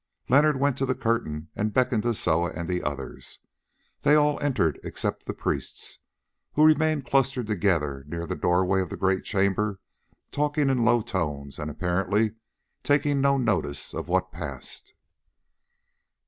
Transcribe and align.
Leonard 0.29 0.59
went 0.59 0.75
to 0.75 0.85
the 0.87 0.95
curtain 0.95 1.49
and 1.55 1.75
beckoned 1.75 2.01
to 2.01 2.15
Soa 2.15 2.49
and 2.51 2.67
the 2.67 2.81
others. 2.81 3.37
They 4.01 4.15
all 4.15 4.39
entered 4.39 4.79
except 4.83 5.27
the 5.27 5.33
priests, 5.35 5.99
who 6.53 6.65
remained 6.65 7.05
clustered 7.05 7.45
together 7.45 8.03
near 8.07 8.25
the 8.25 8.33
doorway 8.35 8.81
of 8.81 8.89
the 8.89 8.97
great 8.97 9.23
chamber 9.25 9.79
talking 10.31 10.71
in 10.71 10.83
low 10.85 11.01
tones 11.03 11.59
and 11.59 11.69
apparently 11.69 12.31
taking 12.81 13.21
no 13.21 13.37
notice 13.37 13.93
of 13.93 14.07
what 14.07 14.31
passed. 14.31 14.95